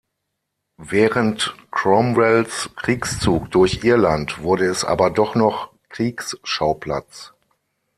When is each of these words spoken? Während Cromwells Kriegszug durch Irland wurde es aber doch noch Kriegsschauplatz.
Während 0.81 1.55
Cromwells 1.69 2.71
Kriegszug 2.75 3.51
durch 3.51 3.83
Irland 3.83 4.39
wurde 4.41 4.65
es 4.65 4.83
aber 4.83 5.11
doch 5.11 5.35
noch 5.35 5.71
Kriegsschauplatz. 5.89 7.33